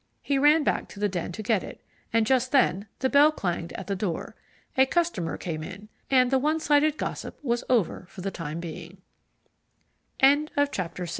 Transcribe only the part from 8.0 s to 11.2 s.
for the time being. Chapter VII Aubrey Ta